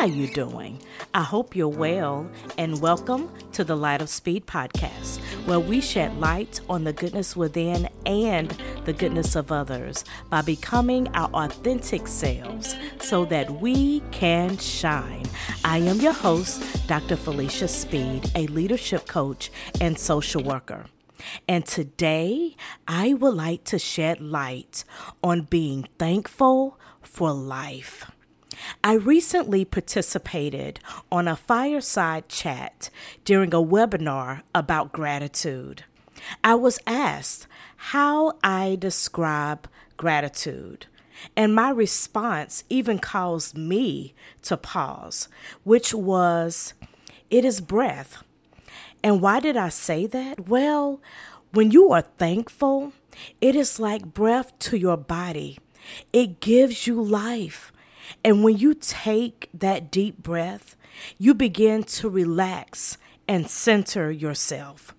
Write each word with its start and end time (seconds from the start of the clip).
How 0.00 0.06
you 0.06 0.28
doing? 0.28 0.80
I 1.12 1.22
hope 1.22 1.54
you're 1.54 1.68
well 1.68 2.26
and 2.56 2.80
welcome 2.80 3.30
to 3.52 3.64
the 3.64 3.76
Light 3.76 4.00
of 4.00 4.08
Speed 4.08 4.46
podcast, 4.46 5.18
where 5.44 5.60
we 5.60 5.82
shed 5.82 6.18
light 6.18 6.58
on 6.70 6.84
the 6.84 6.94
goodness 6.94 7.36
within 7.36 7.86
and 8.06 8.48
the 8.86 8.94
goodness 8.94 9.36
of 9.36 9.52
others 9.52 10.06
by 10.30 10.40
becoming 10.40 11.06
our 11.08 11.28
authentic 11.34 12.08
selves 12.08 12.76
so 12.98 13.26
that 13.26 13.60
we 13.60 14.00
can 14.10 14.56
shine. 14.56 15.26
I 15.66 15.76
am 15.80 16.00
your 16.00 16.14
host, 16.14 16.62
Dr. 16.86 17.16
Felicia 17.16 17.68
Speed, 17.68 18.30
a 18.34 18.46
leadership 18.46 19.06
coach 19.06 19.50
and 19.82 19.98
social 19.98 20.42
worker. 20.42 20.86
And 21.46 21.66
today, 21.66 22.56
I 22.88 23.12
would 23.12 23.34
like 23.34 23.64
to 23.64 23.78
shed 23.78 24.22
light 24.22 24.82
on 25.22 25.42
being 25.42 25.86
thankful 25.98 26.80
for 27.02 27.32
life. 27.32 28.10
I 28.82 28.94
recently 28.94 29.64
participated 29.64 30.80
on 31.10 31.28
a 31.28 31.36
fireside 31.36 32.28
chat 32.28 32.90
during 33.24 33.54
a 33.54 33.58
webinar 33.62 34.42
about 34.54 34.92
gratitude. 34.92 35.84
I 36.44 36.54
was 36.54 36.78
asked 36.86 37.46
how 37.76 38.34
I 38.42 38.76
describe 38.78 39.68
gratitude, 39.96 40.86
and 41.36 41.54
my 41.54 41.70
response 41.70 42.64
even 42.68 42.98
caused 42.98 43.56
me 43.56 44.14
to 44.42 44.56
pause, 44.56 45.28
which 45.64 45.94
was, 45.94 46.74
It 47.30 47.44
is 47.44 47.60
breath. 47.60 48.22
And 49.02 49.22
why 49.22 49.40
did 49.40 49.56
I 49.56 49.70
say 49.70 50.06
that? 50.06 50.48
Well, 50.48 51.00
when 51.52 51.70
you 51.70 51.90
are 51.90 52.02
thankful, 52.02 52.92
it 53.40 53.56
is 53.56 53.80
like 53.80 54.14
breath 54.14 54.58
to 54.60 54.76
your 54.76 54.96
body. 54.96 55.58
It 56.12 56.40
gives 56.40 56.86
you 56.86 57.02
life. 57.02 57.72
And 58.24 58.44
when 58.44 58.56
you 58.58 58.74
take 58.74 59.48
that 59.54 59.90
deep 59.90 60.22
breath, 60.22 60.76
you 61.18 61.34
begin 61.34 61.84
to 61.84 62.08
relax 62.08 62.98
and 63.28 63.48
center 63.48 64.10
yourself. 64.10 64.94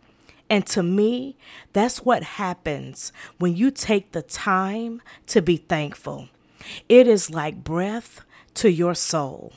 And 0.49 0.65
to 0.67 0.83
me, 0.83 1.37
that's 1.73 2.03
what 2.03 2.23
happens 2.23 3.13
when 3.37 3.55
you 3.55 3.71
take 3.71 4.11
the 4.11 4.21
time 4.21 5.01
to 5.27 5.41
be 5.41 5.57
thankful. 5.57 6.27
It 6.89 7.07
is 7.07 7.29
like 7.29 7.63
breath 7.63 8.21
to 8.55 8.69
your 8.69 8.95
soul. 8.95 9.53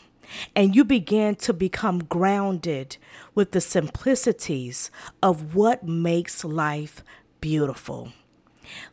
And 0.55 0.75
you 0.75 0.85
begin 0.85 1.35
to 1.37 1.53
become 1.53 2.05
grounded 2.05 2.97
with 3.35 3.51
the 3.51 3.61
simplicities 3.61 4.91
of 5.23 5.55
what 5.55 5.87
makes 5.87 6.45
life 6.45 7.05
beautiful. 7.41 8.13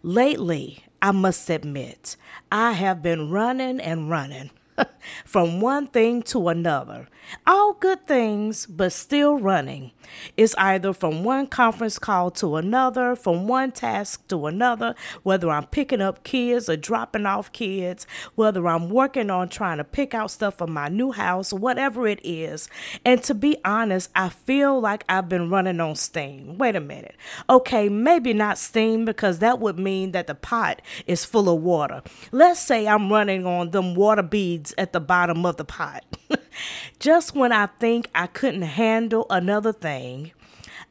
Lately, 0.04 0.84
I 1.02 1.12
must 1.12 1.50
admit, 1.50 2.16
I 2.52 2.74
have 2.74 3.02
been 3.02 3.30
running 3.30 3.80
and 3.80 4.10
running. 4.10 4.52
from 5.26 5.62
one 5.62 5.88
thing 5.88 6.22
to 6.24 6.48
another. 6.50 7.08
All 7.48 7.74
good 7.74 8.08
things, 8.08 8.66
but 8.66 8.92
still 8.92 9.38
running. 9.38 9.92
It's 10.36 10.56
either 10.56 10.94
from 10.94 11.24
one 11.24 11.48
conference 11.48 11.98
call 12.00 12.32
to 12.32 12.58
another, 12.58 13.16
from 13.16 13.48
one 13.48 13.72
task 13.72 14.28
to 14.28 14.48
another, 14.48 14.96
whether 15.24 15.50
I'm 15.50 15.68
picking 15.68 16.02
up 16.02 16.24
kids 16.24 16.70
or 16.70 16.76
dropping 16.76 17.26
off 17.26 17.52
kids, 17.52 18.06
whether 18.36 18.68
I'm 18.68 18.90
working 18.90 19.30
on 19.30 19.50
trying 19.50 19.78
to 19.78 19.84
pick 19.84 20.14
out 20.14 20.32
stuff 20.32 20.58
for 20.58 20.68
my 20.68 20.90
new 20.90 21.12
house, 21.12 21.54
whatever 21.54 22.08
it 22.08 22.20
is. 22.24 22.68
And 23.06 23.24
to 23.24 23.34
be 23.34 23.58
honest, 23.64 24.10
I 24.16 24.30
feel 24.30 24.80
like 24.80 25.06
I've 25.08 25.30
been 25.30 25.50
running 25.50 25.80
on 25.80 25.96
steam. 25.96 26.58
Wait 26.58 26.76
a 26.76 26.82
minute. 26.82 27.16
Okay, 27.50 27.90
maybe 27.90 28.34
not 28.34 28.58
steam 28.58 29.06
because 29.06 29.40
that 29.40 29.60
would 29.60 29.80
mean 29.80 30.12
that 30.12 30.28
the 30.28 30.36
pot 30.36 30.82
is 31.08 31.26
full 31.26 31.50
of 31.50 31.62
water. 31.62 32.02
Let's 32.32 32.60
say 32.60 32.88
I'm 32.88 33.12
running 33.12 33.46
on 33.46 33.72
them 33.72 33.96
water 33.96 34.24
beads 34.24 34.71
at 34.78 34.94
the 34.94 35.00
bottom 35.00 35.46
of 35.46 35.58
the 35.58 35.66
pot. 35.66 36.04
Just 37.00 37.36
when 37.36 37.52
I 37.52 37.68
think 37.68 38.10
I 38.14 38.28
couldn't 38.28 38.62
handle 38.64 39.26
another 39.30 39.74
thing, 39.74 40.32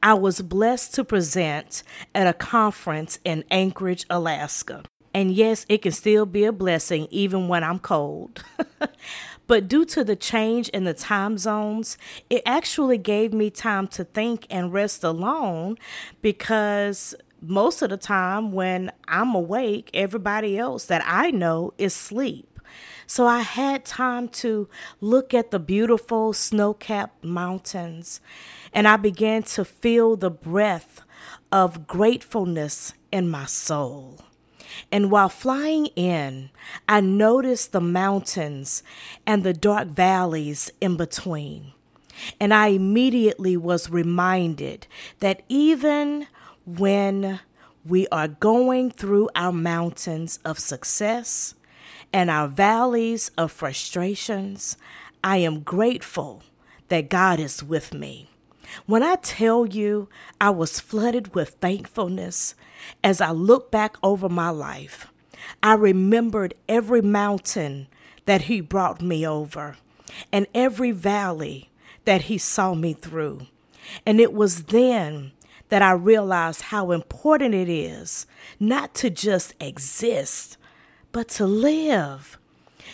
I 0.02 0.14
was 0.14 0.41
blessed 0.41 0.94
to 0.94 1.04
present 1.04 1.82
at 2.14 2.26
a 2.26 2.32
conference 2.32 3.18
in 3.24 3.44
Anchorage, 3.50 4.06
Alaska. 4.08 4.82
And 5.12 5.32
yes, 5.32 5.66
it 5.68 5.82
can 5.82 5.92
still 5.92 6.24
be 6.24 6.44
a 6.44 6.52
blessing 6.52 7.08
even 7.10 7.48
when 7.48 7.64
I'm 7.64 7.78
cold. 7.78 8.44
but 9.46 9.68
due 9.68 9.84
to 9.86 10.04
the 10.04 10.16
change 10.16 10.68
in 10.70 10.84
the 10.84 10.94
time 10.94 11.36
zones, 11.36 11.98
it 12.30 12.42
actually 12.47 12.98
gave 12.98 13.32
me 13.32 13.50
time 13.50 13.88
to 13.88 14.04
think 14.04 14.47
and 14.50 14.72
rest 14.72 15.02
alone 15.02 15.76
because 16.22 17.14
most 17.42 17.82
of 17.82 17.91
the 17.91 17.97
time 17.97 18.52
when 18.52 18.92
I'm 19.08 19.34
awake, 19.34 19.91
everybody 19.94 20.58
else 20.58 20.84
that 20.86 21.02
I 21.04 21.30
know 21.30 21.72
is 21.78 21.94
asleep. 21.94 22.49
So 23.06 23.26
I 23.26 23.41
had 23.41 23.84
time 23.84 24.28
to 24.28 24.69
look 25.00 25.34
at 25.34 25.50
the 25.50 25.58
beautiful 25.58 26.32
snow 26.32 26.75
capped 26.75 27.25
mountains, 27.25 28.20
and 28.72 28.86
I 28.86 28.97
began 28.97 29.42
to 29.44 29.64
feel 29.64 30.16
the 30.16 30.31
breath 30.31 31.00
of 31.50 31.86
gratefulness 31.86 32.94
in 33.10 33.28
my 33.28 33.47
soul. 33.47 34.20
And 34.92 35.10
while 35.10 35.28
flying 35.28 35.86
in, 35.97 36.50
I 36.88 37.00
noticed 37.00 37.72
the 37.72 37.80
mountains 37.80 38.82
and 39.26 39.42
the 39.42 39.53
dark 39.53 39.88
valleys 39.88 40.70
in 40.80 40.97
between. 40.97 41.72
And 42.38 42.53
I 42.53 42.69
immediately 42.69 43.56
was 43.56 43.91
reminded 43.91 44.86
that 45.20 45.42
even 45.48 46.26
when 46.66 47.41
we 47.84 48.06
are 48.09 48.28
going 48.28 48.91
through 48.91 49.30
our 49.34 49.53
mountains 49.53 50.38
of 50.44 50.59
success, 50.59 51.54
and 52.12 52.31
our 52.31 52.48
valleys 52.48 53.31
of 53.38 53.53
frustrations, 53.53 54.76
I 55.22 55.38
am 55.38 55.60
grateful 55.60 56.43
that 56.88 57.09
God 57.09 57.38
is 57.38 57.62
with 57.62 57.94
me. 57.94 58.28
When 58.87 59.03
I 59.03 59.16
tell 59.16 59.66
you 59.66 60.09
I 60.41 60.50
was 60.50 60.81
flooded 60.81 61.34
with 61.34 61.56
thankfulness 61.60 62.54
as 63.03 63.21
I 63.21 63.31
look 63.31 63.71
back 63.71 63.97
over 64.03 64.28
my 64.28 64.50
life, 64.50 65.09
I 65.62 65.75
remembered 65.75 66.54
every 66.69 67.03
mountain 67.03 67.88
that 68.27 68.42
He 68.42 68.60
brought 68.60 69.03
me 69.03 69.27
over 69.27 69.77
and 70.32 70.47
every 70.54 70.92
valley 70.92 71.71
that 72.04 72.22
He 72.22 72.38
saw 72.38 72.75
me 72.75 72.92
through. 72.92 73.47
And 74.06 74.21
it 74.21 74.32
was 74.32 74.65
then 74.65 75.32
that 75.69 75.82
I 75.82 75.92
realized 75.92 76.62
how 76.62 76.91
important 76.91 77.54
it 77.54 77.69
is 77.69 78.27
not 78.59 78.94
to 78.97 79.10
just 79.10 79.54
exist, 79.60 80.56
but 81.12 81.28
to 81.28 81.47
live. 81.47 82.38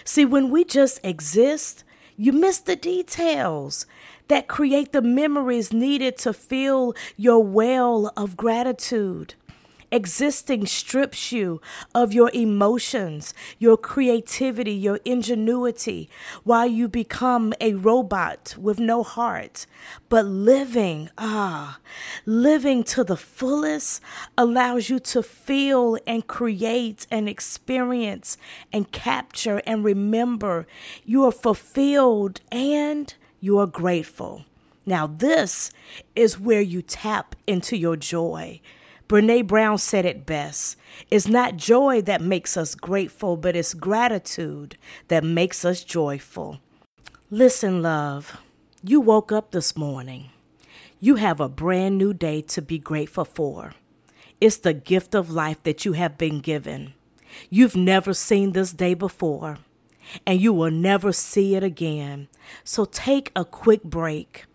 See, 0.05 0.25
when 0.25 0.51
we 0.51 0.65
just 0.65 1.01
exist, 1.05 1.85
you 2.17 2.33
miss 2.33 2.59
the 2.59 2.77
details 2.77 3.87
that 4.29 4.49
create 4.49 4.93
the 4.93 5.03
memories 5.03 5.73
needed 5.73 6.19
to 6.19 6.33
fill 6.33 6.95
your 7.17 7.43
well 7.43 8.13
of 8.17 8.37
gratitude. 8.37 9.35
Existing 9.93 10.67
strips 10.67 11.31
you 11.31 11.61
of 11.95 12.13
your 12.13 12.31
emotions, 12.35 13.33
your 13.59 13.77
creativity, 13.77 14.73
your 14.73 14.99
ingenuity, 15.05 16.11
while 16.43 16.67
you 16.67 16.89
become 16.89 17.55
a 17.61 17.75
robot 17.75 18.57
with 18.59 18.81
no 18.81 19.05
heart. 19.05 19.67
But 20.09 20.27
living, 20.27 21.11
ah, 21.19 21.79
living 22.25 22.83
to 22.85 23.05
the 23.05 23.17
fullest 23.17 24.03
allows 24.37 24.91
you 24.91 24.99
to 24.99 25.23
feel 25.23 25.99
and 26.07 26.27
create 26.27 27.07
and 27.11 27.29
experience 27.29 28.37
and 28.73 28.91
capture 28.91 29.63
and 29.67 29.85
remember 29.85 30.67
you 31.05 31.25
are 31.25 31.33
fulfilled 31.33 32.41
and 32.51 33.15
you 33.41 33.59
are 33.59 33.67
grateful. 33.67 34.45
Now, 34.85 35.07
this 35.07 35.71
is 36.15 36.39
where 36.39 36.61
you 36.61 36.81
tap 36.81 37.35
into 37.47 37.77
your 37.77 37.97
joy. 37.97 38.61
Brene 39.09 39.47
Brown 39.47 39.79
said 39.79 40.05
it 40.05 40.27
best. 40.27 40.77
It's 41.11 41.29
not 41.29 41.57
joy 41.57 42.03
that 42.03 42.21
makes 42.21 42.57
us 42.57 42.75
grateful, 42.75 43.37
but 43.37 43.55
it's 43.55 43.73
gratitude 43.73 44.77
that 45.09 45.23
makes 45.23 45.65
us 45.65 45.85
joyful. 45.85 46.61
Listen, 47.31 47.83
love, 47.83 48.39
you 48.83 49.01
woke 49.01 49.31
up 49.31 49.53
this 49.53 49.77
morning. 49.77 50.31
You 50.99 51.17
have 51.17 51.41
a 51.41 51.49
brand 51.49 51.99
new 51.99 52.15
day 52.15 52.41
to 52.43 52.63
be 52.63 52.79
grateful 52.79 53.25
for. 53.25 53.75
It's 54.41 54.57
the 54.57 54.75
gift 54.75 55.15
of 55.15 55.31
life 55.31 55.63
that 55.63 55.85
you 55.85 55.93
have 55.93 56.19
been 56.19 56.41
given. 56.41 56.95
You've 57.49 57.77
never 57.77 58.13
seen 58.13 58.53
this 58.53 58.73
day 58.73 58.95
before, 58.95 59.59
and 60.27 60.41
you 60.41 60.53
will 60.53 60.71
never 60.71 61.13
see 61.13 61.55
it 61.55 61.63
again. 61.63 62.29
So 62.65 62.85
take 62.85 63.31
a 63.37 63.45
quick 63.45 63.85
break 63.85 64.47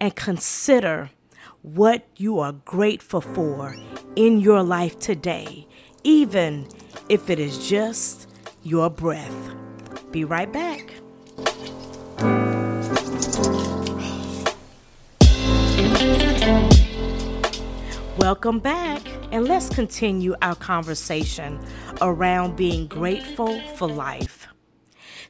and 0.00 0.14
consider 0.14 1.10
what 1.64 2.06
you 2.18 2.40
are 2.40 2.52
grateful 2.52 3.22
for 3.22 3.74
in 4.16 4.38
your 4.38 4.62
life 4.62 4.98
today, 4.98 5.66
even 6.02 6.68
if 7.08 7.30
it 7.30 7.38
is 7.38 7.66
just 7.66 8.28
your 8.62 8.90
breath. 8.90 9.54
Be 10.10 10.24
right 10.24 10.52
back. 10.52 10.92
Welcome 18.18 18.58
back, 18.58 19.00
and 19.32 19.48
let's 19.48 19.70
continue 19.70 20.34
our 20.42 20.56
conversation 20.56 21.58
around 22.02 22.56
being 22.56 22.86
grateful 22.88 23.58
for 23.76 23.88
life. 23.88 24.53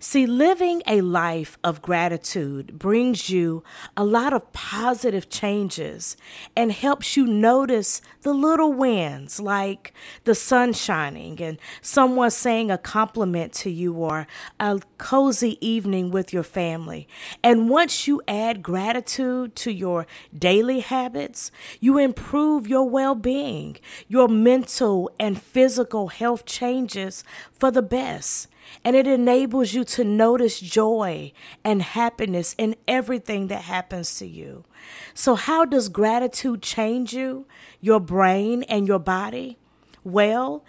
See, 0.06 0.26
living 0.26 0.82
a 0.86 1.00
life 1.00 1.56
of 1.64 1.80
gratitude 1.80 2.78
brings 2.78 3.30
you 3.30 3.64
a 3.96 4.04
lot 4.04 4.34
of 4.34 4.52
positive 4.52 5.30
changes 5.30 6.18
and 6.54 6.70
helps 6.70 7.16
you 7.16 7.26
notice 7.26 8.02
the 8.20 8.34
little 8.34 8.74
wins 8.74 9.40
like 9.40 9.94
the 10.24 10.34
sun 10.34 10.74
shining 10.74 11.40
and 11.40 11.58
someone 11.80 12.30
saying 12.30 12.70
a 12.70 12.76
compliment 12.76 13.54
to 13.54 13.70
you 13.70 13.94
or 13.94 14.26
a 14.60 14.78
cozy 14.98 15.56
evening 15.66 16.10
with 16.10 16.34
your 16.34 16.42
family. 16.42 17.08
And 17.42 17.70
once 17.70 18.06
you 18.06 18.20
add 18.28 18.62
gratitude 18.62 19.56
to 19.56 19.72
your 19.72 20.06
daily 20.38 20.80
habits, 20.80 21.50
you 21.80 21.96
improve 21.96 22.68
your 22.68 22.86
well 22.86 23.14
being. 23.14 23.78
Your 24.06 24.28
mental 24.28 25.10
and 25.18 25.40
physical 25.40 26.08
health 26.08 26.44
changes 26.44 27.24
for 27.54 27.70
the 27.70 27.80
best 27.80 28.48
and 28.84 28.96
it 28.96 29.06
enables 29.06 29.74
you 29.74 29.84
to 29.84 30.04
notice 30.04 30.60
joy 30.60 31.32
and 31.64 31.82
happiness 31.82 32.54
in 32.58 32.76
everything 32.86 33.48
that 33.48 33.62
happens 33.62 34.16
to 34.18 34.26
you. 34.26 34.64
So, 35.14 35.34
how 35.34 35.64
does 35.64 35.88
gratitude 35.88 36.62
change 36.62 37.12
you, 37.12 37.46
your 37.80 38.00
brain, 38.00 38.62
and 38.64 38.86
your 38.86 38.98
body? 38.98 39.58
Well, 40.02 40.64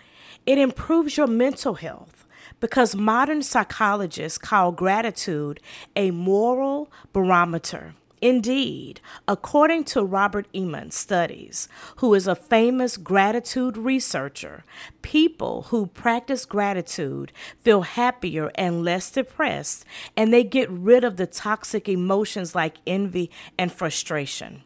it 0.45 0.57
improves 0.57 1.17
your 1.17 1.27
mental 1.27 1.75
health 1.75 2.25
because 2.59 2.95
modern 2.95 3.41
psychologists 3.41 4.37
call 4.37 4.71
gratitude 4.71 5.59
a 5.95 6.11
moral 6.11 6.91
barometer. 7.13 7.95
Indeed, 8.25 9.01
according 9.27 9.83
to 9.83 10.03
Robert 10.03 10.47
Emmons 10.51 10.95
studies, 10.95 11.69
who 11.97 12.15
is 12.15 12.25
a 12.25 12.33
famous 12.33 12.97
gratitude 12.97 13.77
researcher, 13.77 14.63
people 15.03 15.67
who 15.69 15.85
practice 15.85 16.43
gratitude 16.43 17.31
feel 17.61 17.83
happier 17.83 18.51
and 18.55 18.83
less 18.83 19.11
depressed, 19.11 19.85
and 20.17 20.33
they 20.33 20.43
get 20.43 20.71
rid 20.71 21.03
of 21.03 21.17
the 21.17 21.27
toxic 21.27 21.87
emotions 21.87 22.55
like 22.55 22.77
envy 22.87 23.29
and 23.59 23.71
frustration. 23.71 24.63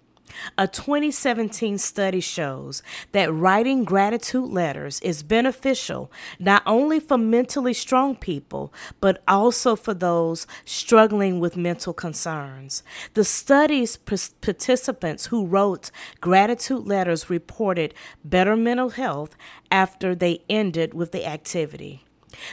A 0.57 0.67
2017 0.67 1.77
study 1.77 2.19
shows 2.19 2.83
that 3.11 3.33
writing 3.33 3.83
gratitude 3.83 4.49
letters 4.49 4.99
is 5.01 5.23
beneficial 5.23 6.11
not 6.39 6.63
only 6.65 6.99
for 6.99 7.17
mentally 7.17 7.73
strong 7.73 8.15
people, 8.15 8.73
but 8.99 9.21
also 9.27 9.75
for 9.75 9.93
those 9.93 10.47
struggling 10.65 11.39
with 11.39 11.57
mental 11.57 11.93
concerns. 11.93 12.83
The 13.13 13.23
study's 13.23 13.97
participants 13.97 15.27
who 15.27 15.45
wrote 15.45 15.91
gratitude 16.21 16.85
letters 16.85 17.29
reported 17.29 17.93
better 18.23 18.55
mental 18.55 18.89
health 18.89 19.35
after 19.71 20.15
they 20.15 20.41
ended 20.49 20.93
with 20.93 21.11
the 21.11 21.25
activity. 21.25 22.05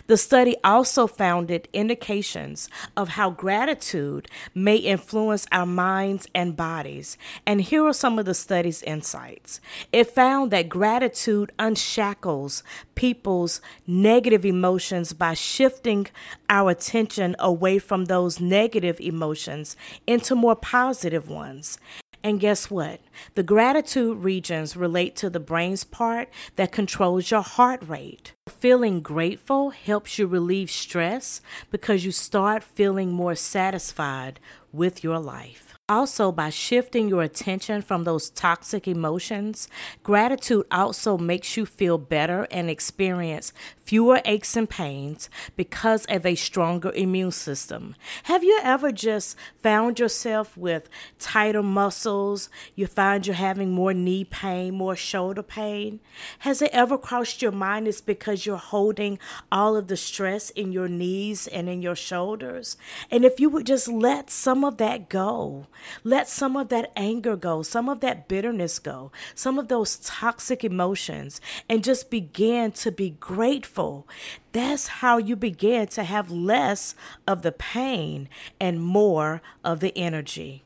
The 0.07 0.17
study 0.17 0.57
also 0.63 1.07
found 1.07 1.51
indications 1.73 2.69
of 2.97 3.11
how 3.11 3.31
gratitude 3.31 4.29
may 4.55 4.77
influence 4.77 5.47
our 5.53 5.67
minds 5.67 6.27
and 6.35 6.57
bodies. 6.57 7.19
And 7.47 7.61
here 7.61 7.85
are 7.85 7.93
some 7.93 8.19
of 8.19 8.25
the 8.25 8.35
study's 8.35 8.83
insights. 8.83 9.61
It 9.93 10.05
found 10.05 10.51
that 10.51 10.69
gratitude 10.69 11.53
unshackles 11.59 12.63
people's 12.95 13.61
negative 13.87 14.45
emotions 14.45 15.13
by 15.13 15.35
shifting 15.35 16.07
our 16.49 16.71
attention 16.71 17.37
away 17.39 17.79
from 17.79 18.07
those 18.07 18.41
negative 18.41 19.01
emotions 19.01 19.77
into 20.07 20.35
more 20.35 20.57
positive 20.57 21.29
ones. 21.29 21.79
And 22.23 22.41
guess 22.41 22.71
what? 22.71 23.01
The 23.35 23.43
gratitude 23.43 24.19
regions 24.19 24.77
relate 24.77 25.17
to 25.17 25.31
the 25.31 25.41
brain's 25.41 25.85
part 25.85 26.29
that 26.57 26.73
controls 26.73 27.31
your 27.31 27.43
heart 27.43 27.83
rate. 27.87 28.33
Feeling 28.49 29.01
grateful 29.01 29.71
helps 29.71 30.19
you 30.19 30.27
relieve 30.27 30.71
stress 30.71 31.41
because 31.71 32.05
you 32.05 32.13
start 32.13 32.63
feeling 32.63 33.13
more 33.13 33.35
satisfied 33.35 34.41
with 34.73 35.05
your 35.05 35.19
life. 35.19 35.66
Also, 35.89 36.33
by 36.33 36.51
shifting 36.51 37.09
your 37.09 37.23
attention 37.23 37.81
from 37.81 38.03
those 38.03 38.29
toxic 38.29 38.89
emotions, 38.89 39.69
gratitude 40.03 40.67
also 40.69 41.17
makes 41.17 41.57
you 41.57 41.65
feel 41.65 41.97
better 41.97 42.49
and 42.51 42.69
experience 42.69 43.53
fewer 43.85 44.21
aches 44.25 44.57
and 44.57 44.69
pains 44.69 45.31
because 45.55 46.05
of 46.07 46.27
a 46.27 46.35
stronger 46.35 46.91
immune 46.97 47.31
system. 47.31 47.95
Have 48.25 48.43
you 48.43 48.59
ever 48.65 48.91
just 48.91 49.37
found 49.63 50.01
yourself 50.01 50.57
with 50.57 50.89
tighter 51.21 51.63
muscles? 51.63 52.49
You 52.75 52.89
find 52.89 53.25
you're 53.25 53.37
having 53.37 53.71
more 53.71 53.95
knee 53.95 54.25
pain, 54.25 54.75
more 54.75 54.97
shoulder 54.97 55.45
pain? 55.45 56.01
Has 56.41 56.61
it 56.61 56.71
ever 56.73 56.99
crossed 56.99 57.41
your 57.43 57.53
mind 57.53 57.87
it's 57.87 58.01
because 58.01 58.45
you're 58.45 58.57
holding 58.57 59.21
all 59.53 59.77
of 59.77 59.87
the 59.87 59.97
stress 59.97 60.51
in 60.51 60.73
your 60.73 60.89
knees 60.89 61.47
and 61.47 61.69
in 61.69 61.81
your 61.81 61.95
shoulders? 61.95 62.77
And 63.09 63.25
if 63.25 63.39
you 63.39 63.49
would 63.51 63.67
just 63.67 63.87
let 63.87 64.31
some 64.31 64.65
of 64.65 64.79
that 64.79 65.09
go, 65.09 65.69
let 66.05 66.29
some 66.29 66.57
of 66.57 66.69
that 66.69 66.93
anger 66.97 67.37
go, 67.37 67.63
some 67.63 67.89
of 67.89 68.01
that 68.01 68.29
bitterness 68.29 68.79
go, 68.79 69.13
some 69.35 69.59
of 69.59 69.69
those 69.69 69.97
toxic 69.97 70.65
emotions, 70.65 71.41
and 71.69 71.85
just 71.85 72.11
begin 72.11 72.73
to 72.73 72.91
be 72.91 73.11
grateful. 73.11 74.09
That's 74.53 74.89
how 74.89 75.19
you 75.19 75.37
begin 75.37 75.89
to 75.89 76.05
have 76.05 76.31
less 76.31 76.95
of 77.27 77.43
the 77.43 77.53
pain 77.53 78.29
and 78.61 78.83
more 78.83 79.43
of 79.65 79.81
the 79.81 79.97
energy. 79.97 80.63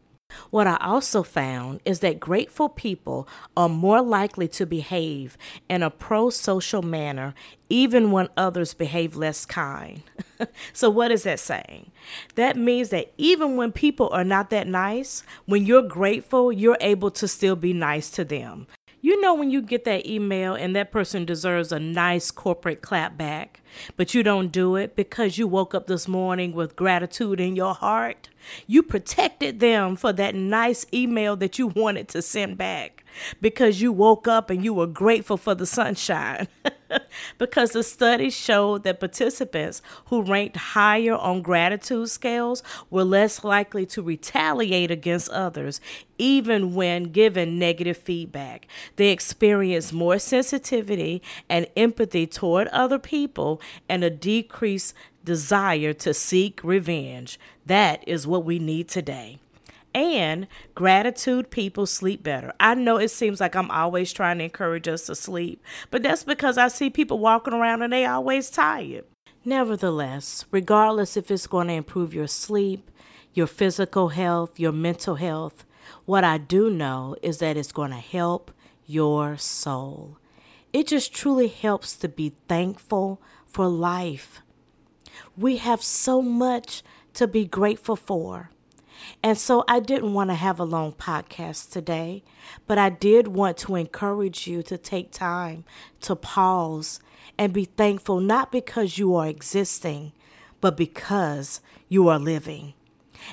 What 0.51 0.67
I 0.67 0.77
also 0.81 1.23
found 1.23 1.81
is 1.85 2.01
that 2.01 2.21
grateful 2.21 2.69
people 2.69 3.29
are 3.57 3.69
more 3.69 4.01
likely 4.01 4.49
to 4.49 4.67
behave 4.67 5.37
in 5.69 5.83
a 5.83 5.91
pro 5.91 6.31
social 6.31 6.83
manner 6.83 7.35
even 7.69 8.11
when 8.11 8.29
others 8.37 8.75
behave 8.75 9.17
less 9.17 9.47
kind. 9.47 10.03
so, 10.72 10.90
what 10.90 11.10
is 11.10 11.25
that 11.25 11.40
saying? 11.40 11.90
That 12.34 12.56
means 12.56 12.90
that 12.90 13.12
even 13.16 13.56
when 13.56 13.72
people 13.72 14.08
are 14.10 14.25
not 14.25 14.50
that 14.50 14.66
nice, 14.66 15.22
when 15.46 15.66
you're 15.66 15.82
grateful, 15.82 16.52
you're 16.52 16.78
able 16.81 17.10
to 17.12 17.28
still 17.28 17.56
be 17.56 17.72
nice 17.72 18.10
to 18.10 18.25
them. 18.25 18.66
You 19.02 19.19
know, 19.22 19.34
when 19.34 19.50
you 19.50 19.62
get 19.62 19.84
that 19.84 20.06
email 20.06 20.54
and 20.54 20.76
that 20.76 20.92
person 20.92 21.25
deserves 21.25 21.72
a 21.72 21.81
nice 21.81 22.31
corporate 22.31 22.82
clap 22.82 23.16
back, 23.16 23.62
but 23.96 24.12
you 24.12 24.22
don't 24.22 24.52
do 24.52 24.76
it 24.76 24.94
because 24.94 25.38
you 25.38 25.48
woke 25.48 25.75
up 25.75 25.87
this 25.87 26.06
morning 26.06 26.52
with 26.52 26.76
gratitude 26.76 27.40
in 27.40 27.56
your 27.56 27.72
heart? 27.72 28.28
You 28.66 28.82
protected 28.82 29.60
them 29.60 29.96
for 29.96 30.12
that 30.12 30.34
nice 30.34 30.84
email 30.92 31.34
that 31.37 31.58
you 31.58 31.69
wanted 31.69 32.08
to 32.08 32.20
send 32.20 32.58
back 32.58 33.02
because 33.40 33.81
you 33.81 33.90
woke 33.90 34.28
up 34.28 34.50
and 34.50 34.62
you 34.62 34.75
were 34.75 34.87
grateful 34.87 35.38
for 35.38 35.54
the 35.54 35.66
sunshine. 35.66 36.48
because 37.38 37.72
the 37.72 37.82
study 37.82 38.31
showed 38.31 38.85
that 38.85 39.00
participants 39.00 39.82
who 40.06 40.23
ranked 40.23 40.56
higher 40.56 41.14
on 41.14 41.42
gratitude 41.42 42.09
scales 42.09 42.62
were 42.90 43.04
less 43.04 43.44
likely 43.44 43.87
to 43.87 44.02
retaliate 44.02 44.90
against 44.90 45.30
others, 45.30 45.80
even 46.18 46.75
when 46.75 47.04
given 47.04 47.59
negative 47.59 47.97
feedback. 47.97 48.66
They 48.97 49.11
experienced 49.11 49.92
more 49.92 50.18
sensitivity 50.18 51.23
and 51.49 51.66
empathy 51.76 52.26
toward 52.26 52.68
other 52.68 52.99
people 52.99 53.61
and 53.88 54.04
a 54.04 54.11
decreased 54.11 54.94
desire 55.25 55.92
to 55.92 56.14
seek 56.14 56.62
revenge. 56.64 57.38
That 57.66 58.06
is 58.09 58.26
what 58.26 58.44
we 58.44 58.59
need 58.59 58.88
today. 58.88 59.38
And 59.94 60.47
gratitude 60.75 61.50
people 61.50 61.87
sleep 61.87 62.23
better. 62.23 62.52
I 62.61 62.75
know 62.75 62.97
it 62.97 63.11
seems 63.11 63.40
like 63.40 63.56
I'm 63.56 63.70
always 63.70 64.12
trying 64.12 64.38
to 64.38 64.44
encourage 64.44 64.87
us 64.87 65.06
to 65.06 65.14
sleep, 65.14 65.62
but 65.90 66.02
that's 66.02 66.23
because 66.23 66.59
I 66.59 66.68
see 66.68 66.90
people 66.90 67.18
walking 67.18 67.54
around 67.54 67.82
and 67.82 67.92
they 67.92 68.06
always 68.06 68.50
tired. 68.50 69.04
Nevertheless, 69.44 70.44
regardless 70.50 71.16
if 71.16 71.30
it's 71.30 71.47
going 71.47 71.68
to 71.68 71.75
improve 71.75 72.14
your 72.14 72.28
sleep, 72.28 72.90
your 73.32 73.47
physical 73.47 74.11
health, 74.11 74.61
your 74.61 74.73
mental 74.73 75.16
health, 75.16 75.64
what 76.04 76.25
I 76.25 76.38
do 76.38 76.70
know 76.70 77.16
is 77.23 77.38
that 77.38 77.56
it's 77.56 77.73
going 77.73 77.90
to 77.90 77.97
help 77.97 78.52
your 78.87 79.37
soul. 79.37 80.18
It 80.73 80.87
just 80.87 81.12
truly 81.12 81.49
helps 81.49 81.97
to 81.97 82.09
be 82.09 82.35
thankful 82.49 83.20
for 83.47 83.66
life. 83.66 84.40
We 85.37 85.56
have 85.56 85.82
so 85.82 86.23
much 86.23 86.82
to 87.14 87.26
be 87.26 87.44
grateful 87.44 87.97
for. 87.97 88.50
And 89.23 89.37
so 89.37 89.64
I 89.69 89.80
didn't 89.80 90.14
want 90.14 90.30
to 90.30 90.35
have 90.35 90.59
a 90.59 90.64
long 90.64 90.92
podcast 90.92 91.71
today, 91.71 92.23
but 92.66 92.78
I 92.78 92.90
did 92.90 93.28
want 93.28 93.57
to 93.59 93.76
encourage 93.76 94.47
you 94.47 94.62
to 94.64 94.78
take 94.78 95.11
time 95.11 95.64
to 96.02 96.16
pause 96.16 97.00
and 97.38 97.52
be 97.52 97.64
thankful, 97.64 98.21
not 98.21 98.52
because 98.52 98.99
you 98.99 99.14
are 99.14 99.26
existing, 99.26 100.12
but 100.61 100.76
because 100.76 101.61
you 101.88 102.09
are 102.09 102.19
living. 102.19 102.75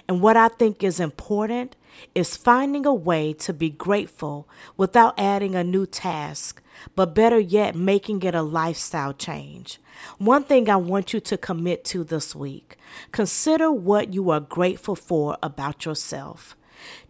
And 0.07 0.21
what 0.21 0.37
I 0.37 0.47
think 0.49 0.83
is 0.83 0.99
important 0.99 1.75
is 2.15 2.37
finding 2.37 2.85
a 2.85 2.93
way 2.93 3.33
to 3.33 3.53
be 3.53 3.69
grateful 3.69 4.47
without 4.75 5.17
adding 5.19 5.55
a 5.55 5.63
new 5.63 5.85
task, 5.85 6.61
but 6.95 7.15
better 7.15 7.39
yet, 7.39 7.75
making 7.75 8.23
it 8.23 8.35
a 8.35 8.41
lifestyle 8.41 9.13
change. 9.13 9.79
One 10.17 10.43
thing 10.43 10.69
I 10.69 10.75
want 10.75 11.13
you 11.13 11.19
to 11.21 11.37
commit 11.37 11.83
to 11.85 12.03
this 12.03 12.35
week 12.35 12.77
consider 13.11 13.71
what 13.71 14.13
you 14.13 14.29
are 14.29 14.39
grateful 14.39 14.95
for 14.95 15.37
about 15.41 15.85
yourself. 15.85 16.55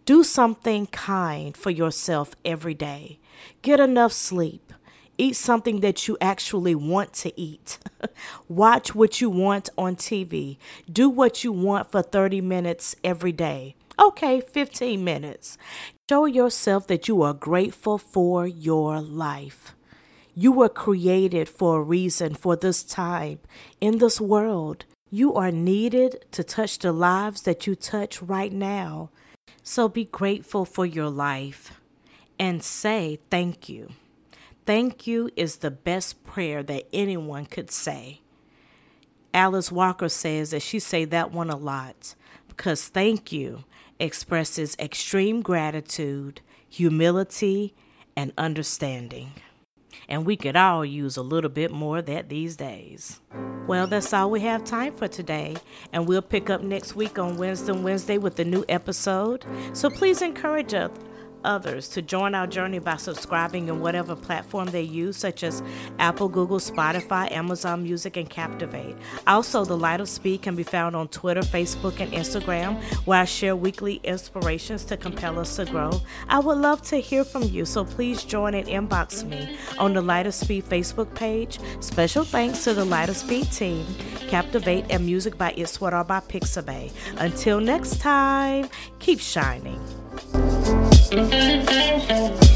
Do 0.04 0.24
something 0.24 0.86
kind 0.86 1.56
for 1.56 1.70
yourself 1.70 2.34
every 2.44 2.74
day. 2.74 3.18
Get 3.62 3.80
enough 3.80 4.12
sleep. 4.12 4.72
Eat 5.20 5.34
something 5.34 5.80
that 5.80 6.06
you 6.06 6.16
actually 6.20 6.76
want 6.76 7.12
to 7.14 7.38
eat. 7.38 7.78
Watch 8.48 8.94
what 8.94 9.20
you 9.20 9.28
want 9.28 9.68
on 9.76 9.96
TV. 9.96 10.58
Do 10.90 11.10
what 11.10 11.42
you 11.42 11.52
want 11.52 11.90
for 11.90 12.02
30 12.02 12.40
minutes 12.40 12.94
every 13.02 13.32
day. 13.32 13.74
Okay, 14.00 14.40
15 14.40 15.02
minutes. 15.02 15.58
Show 16.08 16.26
yourself 16.26 16.86
that 16.86 17.08
you 17.08 17.20
are 17.22 17.34
grateful 17.34 17.98
for 17.98 18.46
your 18.46 19.00
life. 19.00 19.74
You 20.36 20.52
were 20.52 20.68
created 20.68 21.48
for 21.48 21.78
a 21.78 21.82
reason 21.82 22.34
for 22.34 22.54
this 22.54 22.84
time 22.84 23.40
in 23.80 23.98
this 23.98 24.20
world. 24.20 24.84
You 25.10 25.34
are 25.34 25.50
needed 25.50 26.24
to 26.30 26.44
touch 26.44 26.78
the 26.78 26.92
lives 26.92 27.42
that 27.42 27.66
you 27.66 27.74
touch 27.74 28.22
right 28.22 28.52
now. 28.52 29.10
So 29.64 29.88
be 29.88 30.04
grateful 30.04 30.64
for 30.64 30.86
your 30.86 31.10
life 31.10 31.80
and 32.38 32.62
say 32.62 33.18
thank 33.30 33.68
you. 33.68 33.90
Thank 34.64 35.08
you 35.08 35.30
is 35.34 35.56
the 35.56 35.72
best 35.72 36.22
prayer 36.22 36.62
that 36.62 36.86
anyone 36.92 37.46
could 37.46 37.72
say. 37.72 38.20
Alice 39.34 39.72
Walker 39.72 40.08
says 40.08 40.52
that 40.52 40.62
she 40.62 40.78
say 40.78 41.04
that 41.06 41.32
one 41.32 41.50
a 41.50 41.56
lot 41.56 42.14
because 42.46 42.86
thank 42.86 43.32
you 43.32 43.64
expresses 43.98 44.76
extreme 44.78 45.42
gratitude, 45.42 46.40
humility, 46.68 47.74
and 48.16 48.32
understanding. 48.38 49.32
And 50.08 50.24
we 50.24 50.36
could 50.36 50.56
all 50.56 50.84
use 50.84 51.16
a 51.16 51.22
little 51.22 51.50
bit 51.50 51.70
more 51.70 51.98
of 51.98 52.06
that 52.06 52.28
these 52.28 52.56
days. 52.56 53.20
Well, 53.66 53.86
that's 53.86 54.12
all 54.12 54.30
we 54.30 54.40
have 54.40 54.64
time 54.64 54.94
for 54.94 55.08
today, 55.08 55.56
and 55.92 56.08
we'll 56.08 56.22
pick 56.22 56.48
up 56.48 56.62
next 56.62 56.96
week 56.96 57.18
on 57.18 57.36
Wednesday 57.36 57.72
Wednesday 57.72 58.16
with 58.16 58.38
a 58.38 58.44
new 58.44 58.64
episode. 58.68 59.44
So 59.74 59.90
please 59.90 60.22
encourage 60.22 60.72
us 60.72 60.90
others 61.44 61.88
to 61.88 62.02
join 62.02 62.34
our 62.34 62.46
journey 62.46 62.78
by 62.78 62.96
subscribing 62.96 63.68
in 63.68 63.80
whatever 63.80 64.14
platform 64.16 64.66
they 64.68 64.82
use, 64.82 65.16
such 65.16 65.42
as 65.42 65.62
Apple, 65.98 66.28
Google, 66.28 66.58
Spotify, 66.58 67.30
Amazon 67.32 67.82
Music, 67.82 68.16
and 68.16 68.28
Captivate. 68.28 68.96
Also, 69.26 69.64
The 69.64 69.76
Light 69.76 70.00
of 70.00 70.08
Speed 70.08 70.42
can 70.42 70.56
be 70.56 70.62
found 70.62 70.96
on 70.96 71.08
Twitter, 71.08 71.40
Facebook, 71.40 72.00
and 72.00 72.12
Instagram, 72.12 72.82
where 73.06 73.20
I 73.20 73.24
share 73.24 73.56
weekly 73.56 74.00
inspirations 74.04 74.84
to 74.86 74.96
compel 74.96 75.38
us 75.38 75.56
to 75.56 75.64
grow. 75.64 76.00
I 76.28 76.38
would 76.38 76.58
love 76.58 76.82
to 76.82 76.96
hear 76.96 77.24
from 77.24 77.42
you, 77.44 77.64
so 77.64 77.84
please 77.84 78.24
join 78.24 78.54
and 78.54 78.66
inbox 78.66 79.26
me 79.26 79.56
on 79.78 79.94
the 79.94 80.02
Light 80.02 80.26
of 80.26 80.34
Speed 80.34 80.64
Facebook 80.66 81.14
page. 81.14 81.58
Special 81.80 82.24
thanks 82.24 82.64
to 82.64 82.74
the 82.74 82.84
Light 82.84 83.08
of 83.08 83.16
Speed 83.16 83.50
team, 83.52 83.86
Captivate, 84.28 84.84
and 84.90 85.04
music 85.06 85.36
by 85.38 85.50
Are 85.50 86.04
by 86.04 86.20
Pixabay. 86.20 86.92
Until 87.18 87.60
next 87.60 88.00
time, 88.00 88.68
keep 88.98 89.20
shining. 89.20 89.80
Thank 91.10 92.42
you. 92.42 92.47